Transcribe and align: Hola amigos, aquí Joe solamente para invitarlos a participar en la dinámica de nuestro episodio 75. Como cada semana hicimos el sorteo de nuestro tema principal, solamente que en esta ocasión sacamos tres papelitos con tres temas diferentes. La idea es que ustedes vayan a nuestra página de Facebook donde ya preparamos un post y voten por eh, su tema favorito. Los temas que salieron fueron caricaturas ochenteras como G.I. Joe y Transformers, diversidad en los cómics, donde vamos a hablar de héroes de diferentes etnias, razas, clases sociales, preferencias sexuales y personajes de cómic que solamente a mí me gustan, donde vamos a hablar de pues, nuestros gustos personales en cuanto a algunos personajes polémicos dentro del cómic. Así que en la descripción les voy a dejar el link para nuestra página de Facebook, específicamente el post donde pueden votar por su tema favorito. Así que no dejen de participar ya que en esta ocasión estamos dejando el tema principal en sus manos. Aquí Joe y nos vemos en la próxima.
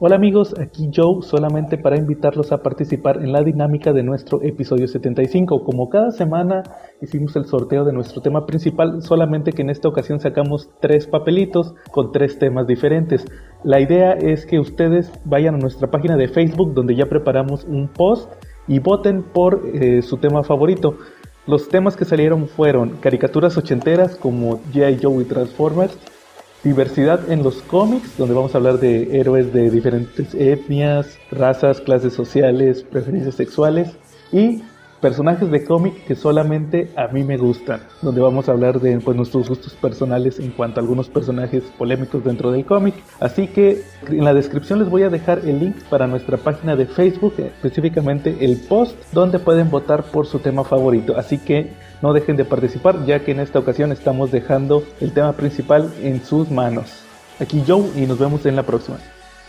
Hola 0.00 0.14
amigos, 0.14 0.54
aquí 0.60 0.92
Joe 0.94 1.22
solamente 1.22 1.76
para 1.76 1.96
invitarlos 1.96 2.52
a 2.52 2.62
participar 2.62 3.16
en 3.16 3.32
la 3.32 3.42
dinámica 3.42 3.92
de 3.92 4.04
nuestro 4.04 4.40
episodio 4.42 4.86
75. 4.86 5.64
Como 5.64 5.88
cada 5.88 6.12
semana 6.12 6.62
hicimos 7.02 7.34
el 7.34 7.46
sorteo 7.46 7.84
de 7.84 7.92
nuestro 7.92 8.22
tema 8.22 8.46
principal, 8.46 9.02
solamente 9.02 9.52
que 9.52 9.62
en 9.62 9.70
esta 9.70 9.88
ocasión 9.88 10.20
sacamos 10.20 10.70
tres 10.78 11.08
papelitos 11.08 11.74
con 11.90 12.12
tres 12.12 12.38
temas 12.38 12.68
diferentes. 12.68 13.26
La 13.64 13.80
idea 13.80 14.12
es 14.12 14.46
que 14.46 14.60
ustedes 14.60 15.10
vayan 15.24 15.56
a 15.56 15.58
nuestra 15.58 15.90
página 15.90 16.16
de 16.16 16.28
Facebook 16.28 16.74
donde 16.74 16.94
ya 16.94 17.06
preparamos 17.06 17.64
un 17.64 17.88
post 17.88 18.30
y 18.68 18.78
voten 18.78 19.24
por 19.24 19.64
eh, 19.66 20.02
su 20.02 20.18
tema 20.18 20.44
favorito. 20.44 20.96
Los 21.48 21.68
temas 21.70 21.96
que 21.96 22.04
salieron 22.04 22.46
fueron 22.46 22.98
caricaturas 23.00 23.56
ochenteras 23.56 24.14
como 24.14 24.60
G.I. 24.72 25.00
Joe 25.02 25.22
y 25.22 25.24
Transformers, 25.24 25.98
diversidad 26.64 27.30
en 27.30 27.42
los 27.42 27.62
cómics, 27.62 28.16
donde 28.16 28.34
vamos 28.34 28.54
a 28.54 28.58
hablar 28.58 28.78
de 28.78 29.18
héroes 29.18 29.52
de 29.52 29.70
diferentes 29.70 30.34
etnias, 30.34 31.18
razas, 31.30 31.80
clases 31.80 32.12
sociales, 32.12 32.84
preferencias 32.90 33.36
sexuales 33.36 33.90
y 34.32 34.62
personajes 35.00 35.50
de 35.50 35.64
cómic 35.64 36.04
que 36.06 36.14
solamente 36.14 36.90
a 36.96 37.08
mí 37.08 37.24
me 37.24 37.36
gustan, 37.36 37.80
donde 38.02 38.20
vamos 38.20 38.48
a 38.48 38.52
hablar 38.52 38.80
de 38.80 38.98
pues, 39.00 39.16
nuestros 39.16 39.48
gustos 39.48 39.74
personales 39.74 40.38
en 40.38 40.50
cuanto 40.50 40.80
a 40.80 40.82
algunos 40.82 41.08
personajes 41.08 41.64
polémicos 41.76 42.24
dentro 42.24 42.50
del 42.50 42.64
cómic. 42.64 42.94
Así 43.20 43.46
que 43.48 43.82
en 44.08 44.24
la 44.24 44.34
descripción 44.34 44.78
les 44.78 44.90
voy 44.90 45.02
a 45.02 45.10
dejar 45.10 45.40
el 45.40 45.58
link 45.60 45.76
para 45.90 46.06
nuestra 46.06 46.36
página 46.36 46.76
de 46.76 46.86
Facebook, 46.86 47.34
específicamente 47.38 48.36
el 48.40 48.56
post 48.56 48.96
donde 49.12 49.38
pueden 49.38 49.70
votar 49.70 50.04
por 50.04 50.26
su 50.26 50.38
tema 50.38 50.64
favorito. 50.64 51.16
Así 51.16 51.38
que 51.38 51.72
no 52.02 52.12
dejen 52.12 52.36
de 52.36 52.44
participar 52.44 53.04
ya 53.06 53.20
que 53.20 53.32
en 53.32 53.40
esta 53.40 53.58
ocasión 53.58 53.92
estamos 53.92 54.30
dejando 54.30 54.84
el 55.00 55.12
tema 55.12 55.32
principal 55.32 55.92
en 56.02 56.22
sus 56.24 56.50
manos. 56.50 57.02
Aquí 57.40 57.62
Joe 57.66 57.84
y 57.96 58.06
nos 58.06 58.18
vemos 58.18 58.44
en 58.46 58.56
la 58.56 58.64
próxima. 58.64 58.98